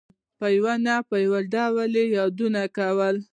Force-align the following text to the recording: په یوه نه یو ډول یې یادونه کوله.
په 0.37 0.47
یوه 0.57 0.73
نه 0.85 0.95
یو 1.25 1.35
ډول 1.53 1.91
یې 1.99 2.05
یادونه 2.17 2.61
کوله. 2.77 3.21